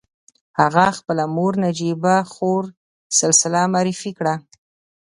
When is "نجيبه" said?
1.63-2.15